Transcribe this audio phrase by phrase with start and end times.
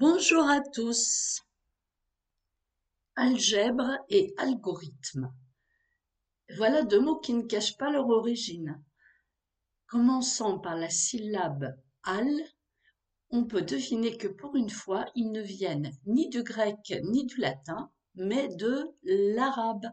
[0.00, 1.42] Bonjour à tous.
[3.16, 5.34] Algèbre et algorithme.
[6.56, 8.80] Voilà deux mots qui ne cachent pas leur origine.
[9.88, 12.28] Commençant par la syllabe al,
[13.30, 17.38] on peut deviner que pour une fois, ils ne viennent ni du grec ni du
[17.38, 19.86] latin, mais de l'arabe.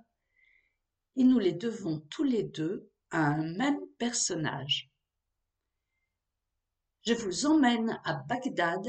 [1.16, 4.92] Et nous les devons tous les deux à un même personnage.
[7.08, 8.86] Je vous emmène à Bagdad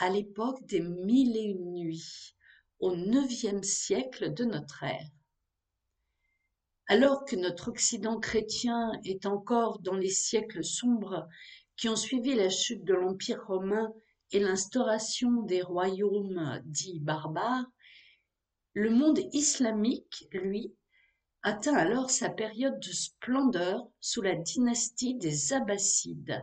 [0.00, 2.34] à l'époque des Mille et une nuits,
[2.78, 5.10] au neuvième siècle de notre ère.
[6.86, 11.28] Alors que notre Occident chrétien est encore dans les siècles sombres
[11.76, 13.92] qui ont suivi la chute de l'Empire romain
[14.32, 17.66] et l'instauration des royaumes dits barbares,
[18.72, 20.74] le monde islamique, lui,
[21.42, 26.42] atteint alors sa période de splendeur sous la dynastie des Abbassides.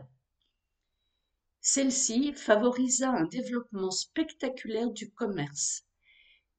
[1.60, 5.84] Celle-ci favorisa un développement spectaculaire du commerce.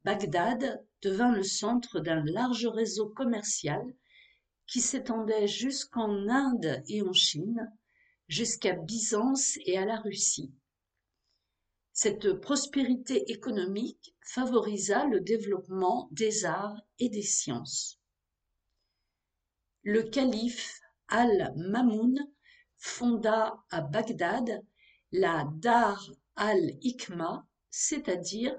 [0.04, 3.82] Bagdad devint le centre d'un large réseau commercial
[4.68, 7.72] qui s'étendait jusqu'en Inde et en Chine,
[8.28, 10.54] jusqu'à Byzance et à la Russie.
[11.92, 18.00] Cette prospérité économique favorisa le développement des arts et des sciences.
[19.84, 22.18] Le calife Al-Mamoun
[22.78, 24.64] fonda à Bagdad
[25.12, 28.58] la Dar al-Hikma, c'est-à-dire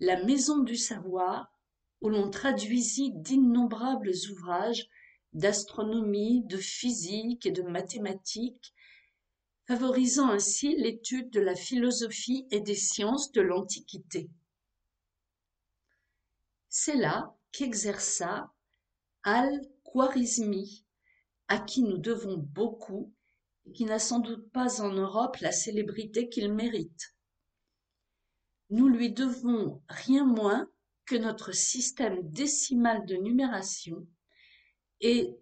[0.00, 1.52] la maison du savoir,
[2.00, 4.88] où l'on traduisit d'innombrables ouvrages
[5.32, 8.74] d'astronomie, de physique et de mathématiques,
[9.66, 14.28] favorisant ainsi l'étude de la philosophie et des sciences de l'Antiquité.
[16.68, 18.52] C'est là qu'exerça
[19.22, 20.84] Al-Khwarizmi,
[21.48, 23.12] à qui nous devons beaucoup
[23.74, 27.14] qui n'a sans doute pas en Europe la célébrité qu'il mérite.
[28.70, 30.68] Nous lui devons rien moins
[31.04, 34.06] que notre système décimal de numération
[35.00, 35.36] et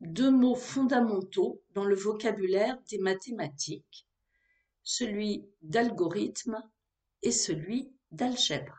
[0.00, 4.08] deux mots fondamentaux dans le vocabulaire des mathématiques,
[4.82, 6.62] celui d'algorithme
[7.22, 8.78] et celui d'algèbre.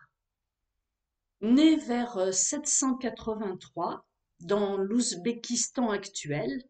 [1.41, 4.05] Né vers 783
[4.41, 6.63] dans l'Ouzbékistan actuel,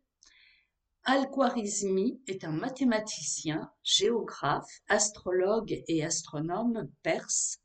[1.07, 7.59] Al-Khwarizmi est un mathématicien, géographe, astrologue et astronome perse,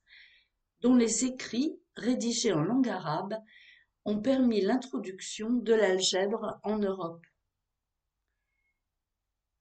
[0.82, 3.34] dont les écrits, rédigés en langue arabe,
[4.04, 7.24] ont permis l'introduction de l'algèbre en Europe.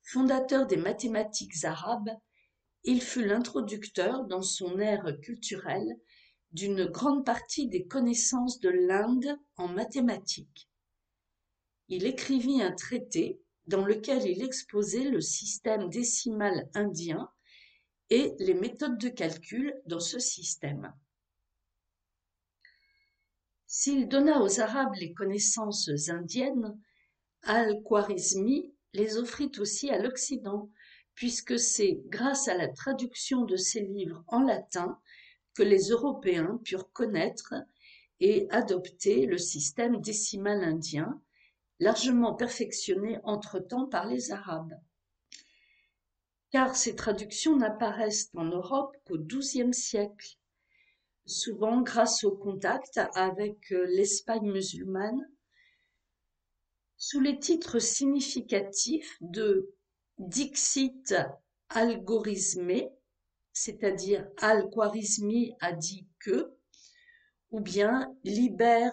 [0.03, 2.11] Fondateur des mathématiques arabes,
[2.83, 5.97] il fut l'introducteur dans son ère culturelle
[6.51, 10.69] d'une grande partie des connaissances de l'Inde en mathématiques.
[11.87, 17.29] Il écrivit un traité dans lequel il exposait le système décimal indien
[18.09, 20.91] et les méthodes de calcul dans ce système.
[23.67, 26.81] S'il donna aux Arabes les connaissances indiennes,
[27.43, 30.71] Al-Khwarizmi les offrit aussi à l'Occident,
[31.13, 34.99] puisque c'est grâce à la traduction de ses livres en latin
[35.53, 37.53] que les Européens purent connaître
[38.19, 41.21] et adopter le système décimal indien,
[41.79, 44.73] largement perfectionné entre-temps par les Arabes.
[46.51, 50.37] Car ces traductions n'apparaissent en Europe qu'au XIIe siècle,
[51.25, 55.29] souvent grâce au contact avec euh, l'Espagne musulmane,
[56.97, 59.73] sous les titres significatifs de
[60.17, 61.15] Dixit
[61.69, 62.89] algorithmé,
[63.53, 66.51] c'est-à-dire Al-Khwarizmi a dit que,
[67.51, 68.89] ou bien Liber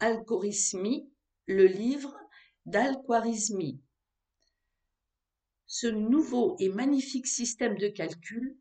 [0.00, 1.08] algorithmi,
[1.46, 2.18] le livre
[2.66, 3.80] d'Al-Khwarizmi.
[5.66, 8.56] Ce nouveau et magnifique système de calcul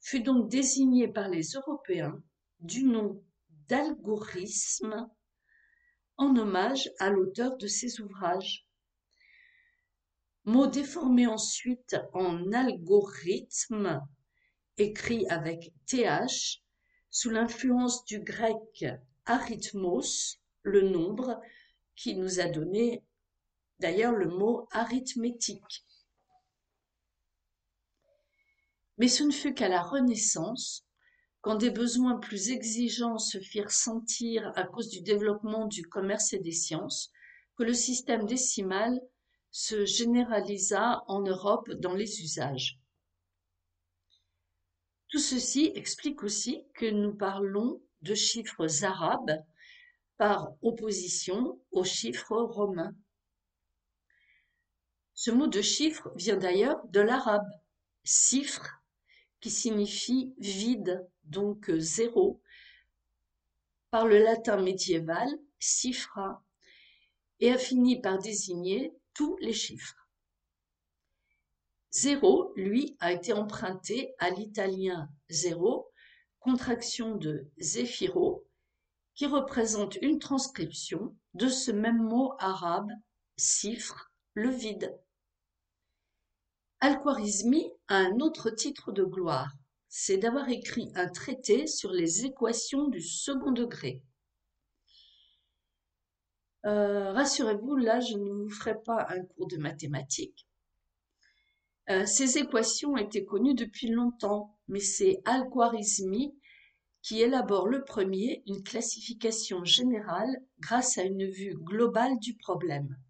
[0.00, 2.22] fut donc désigné par les Européens
[2.60, 3.24] du nom
[3.68, 5.08] d'algorithme
[6.18, 8.66] en hommage à l'auteur de ces ouvrages.
[10.44, 14.06] Mot déformé ensuite en algorithme,
[14.76, 16.06] écrit avec th,
[17.10, 18.84] sous l'influence du grec
[19.24, 21.40] arithmos, le nombre,
[21.96, 23.02] qui nous a donné
[23.80, 25.84] d'ailleurs le mot arithmétique.
[28.98, 30.86] Mais ce ne fut qu'à la Renaissance,
[31.40, 36.38] quand des besoins plus exigeants se firent sentir à cause du développement du commerce et
[36.38, 37.12] des sciences,
[37.56, 39.00] que le système décimal
[39.50, 42.80] se généralisa en Europe dans les usages.
[45.08, 49.42] Tout ceci explique aussi que nous parlons de chiffres arabes
[50.16, 52.94] par opposition aux chiffres romains.
[55.14, 57.48] Ce mot de chiffre vient d'ailleurs de l'arabe,
[58.04, 58.82] cifre,
[59.40, 62.40] qui signifie vide, donc zéro,
[63.90, 65.28] par le latin médiéval
[65.58, 66.44] cifra,
[67.40, 70.08] et a fini par désigner tous les chiffres.
[71.90, 75.90] Zéro, lui, a été emprunté à l'italien zéro,
[76.40, 78.45] contraction de zéphiro,
[79.16, 82.90] qui représente une transcription de ce même mot arabe,
[83.36, 84.94] cifre, le vide.
[86.80, 89.50] Al-Khwarizmi a un autre titre de gloire,
[89.88, 94.04] c'est d'avoir écrit un traité sur les équations du second degré.
[96.66, 100.46] Euh, rassurez-vous, là, je ne vous ferai pas un cours de mathématiques.
[101.88, 106.34] Euh, ces équations étaient connues depuis longtemps, mais c'est Al-Khwarizmi
[107.06, 113.00] qui élabore le premier une classification générale grâce à une vue globale du problème.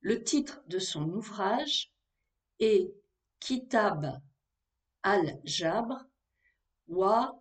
[0.00, 1.92] Le titre de son ouvrage
[2.60, 2.90] est
[3.40, 4.18] Kitab
[5.02, 6.06] al-Jabr
[6.86, 7.38] wa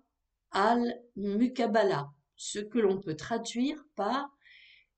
[0.51, 4.29] al-Mukabala, ce que l'on peut traduire par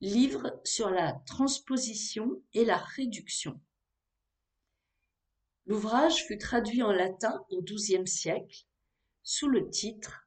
[0.02, 3.62] livre sur la transposition et la réduction.
[5.68, 8.66] L'ouvrage fut traduit en latin au XIIe siècle
[9.22, 10.23] sous le titre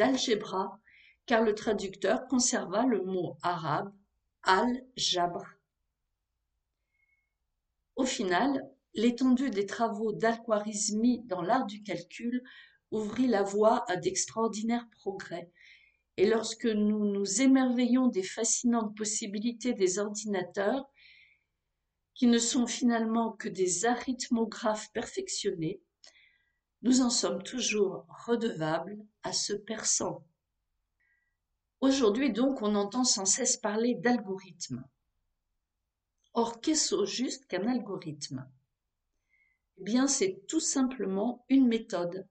[0.00, 0.80] d'Algébra
[1.26, 3.92] car le traducteur conserva le mot arabe
[4.44, 5.44] al-Jabr.
[7.96, 12.42] Au final, l'étendue des travaux d'Al-Khwarizmi dans l'art du calcul
[12.90, 15.52] ouvrit la voie à d'extraordinaires progrès
[16.16, 20.90] et lorsque nous nous émerveillons des fascinantes possibilités des ordinateurs,
[22.14, 25.82] qui ne sont finalement que des arithmographes perfectionnés,
[26.82, 30.24] nous en sommes toujours redevables à ce persan.
[31.80, 34.84] Aujourd'hui donc on entend sans cesse parler d'algorithme.
[36.32, 38.48] Or qu'est-ce au juste qu'un algorithme?
[39.78, 42.26] Eh bien c'est tout simplement une méthode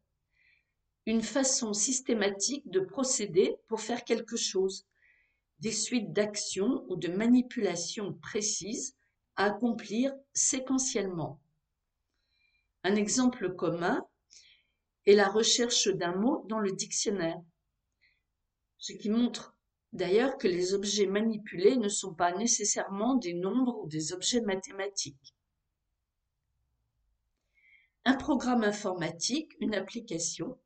[1.09, 4.85] une façon systématique de procéder pour faire quelque chose,
[5.57, 8.95] des suites d'actions ou de manipulations précises
[9.35, 11.41] à accomplir séquentiellement.
[12.83, 14.05] Un exemple commun
[15.05, 17.41] est la recherche d'un mot dans le dictionnaire,
[18.77, 19.55] ce qui montre
[19.93, 25.35] d'ailleurs que les objets manipulés ne sont pas nécessairement des nombres ou des objets mathématiques.
[28.05, 30.57] Un programme informatique, une application,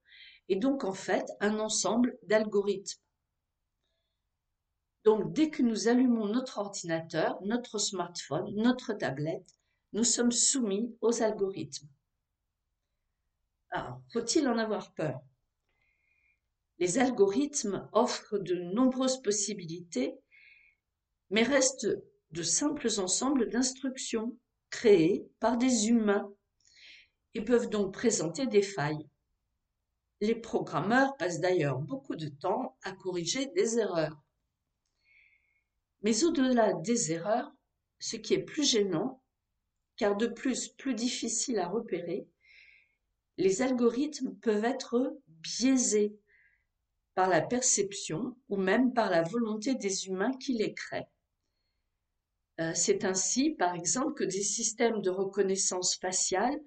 [0.49, 3.01] est donc en fait un ensemble d'algorithmes.
[5.03, 9.57] Donc dès que nous allumons notre ordinateur, notre smartphone, notre tablette,
[9.91, 11.87] nous sommes soumis aux algorithmes.
[13.75, 15.19] Alors, faut-il en avoir peur?
[16.77, 20.13] Les algorithmes offrent de nombreuses possibilités,
[21.31, 21.87] mais restent
[22.29, 24.37] de simples ensembles d'instructions
[24.69, 26.31] créées par des humains
[27.33, 29.09] et peuvent donc présenter des failles.
[30.21, 34.21] Les programmeurs passent d'ailleurs beaucoup de temps à corriger des erreurs.
[36.03, 37.51] Mais au-delà des erreurs,
[37.97, 39.23] ce qui est plus gênant,
[39.97, 42.27] car de plus plus difficile à repérer,
[43.37, 46.15] les algorithmes peuvent être biaisés
[47.15, 51.09] par la perception ou même par la volonté des humains qui les créent.
[52.59, 56.59] Euh, c'est ainsi, par exemple, que des systèmes de reconnaissance faciale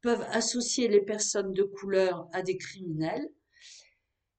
[0.00, 3.28] peuvent associer les personnes de couleur à des criminels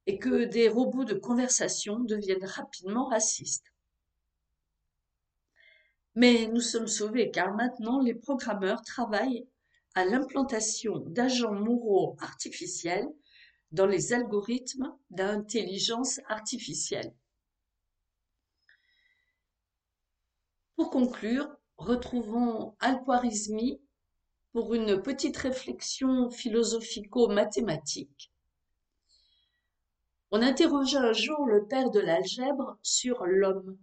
[0.08, 3.72] et que des robots de conversation deviennent rapidement racistes.
[6.16, 9.48] Mais nous sommes sauvés car maintenant les programmeurs travaillent
[9.96, 13.08] à l'implantation d'agents moraux artificiels
[13.72, 17.14] dans les algorithmes d'intelligence artificielle.
[20.76, 23.82] Pour conclure, retrouvons Al-Khwarizmi
[24.52, 28.32] pour une petite réflexion philosophico-mathématique.
[30.32, 33.78] On interrogea un jour le père de l'algèbre sur l'homme.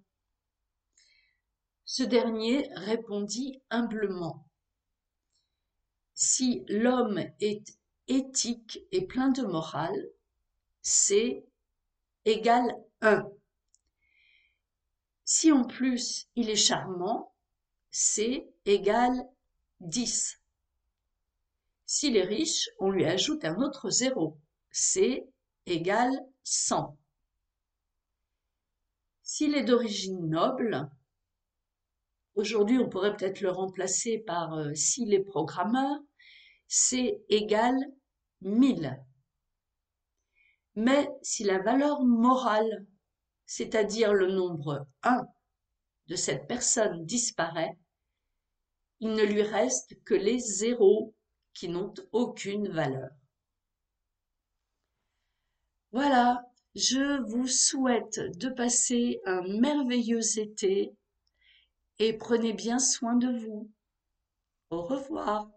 [1.84, 4.47] Ce dernier répondit humblement.
[6.20, 10.10] Si l'homme est éthique et plein de morale,
[10.82, 11.44] c'est
[12.24, 13.30] égal 1.
[15.24, 17.32] Si en plus il est charmant,
[17.92, 19.28] c'est égal
[19.78, 20.42] 10.
[21.86, 24.36] S'il est riche, on lui ajoute un autre zéro.
[24.72, 25.24] C'est
[25.66, 26.98] égale 100.
[29.22, 30.90] S'il est d'origine noble,
[32.34, 36.00] aujourd'hui on pourrait peut-être le remplacer par euh, s'il est programmeur,
[36.68, 37.74] c'est égal
[38.42, 39.02] 1000.
[40.76, 42.86] Mais si la valeur morale,
[43.46, 45.26] c'est-à-dire le nombre 1
[46.06, 47.76] de cette personne disparaît,
[49.00, 51.14] il ne lui reste que les zéros
[51.54, 53.10] qui n'ont aucune valeur.
[55.90, 56.44] Voilà,
[56.74, 60.94] je vous souhaite de passer un merveilleux été
[61.98, 63.70] et prenez bien soin de vous.
[64.70, 65.50] Au revoir.